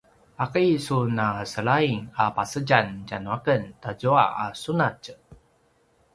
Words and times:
’aki 0.43 0.67
sun 0.85 1.17
a 1.27 1.29
selaing 1.51 2.01
a 2.23 2.25
pasedjam 2.37 2.87
tjanuaken 3.07 3.63
tazua 3.81 4.25
a 4.43 4.45
sunatj? 4.61 5.03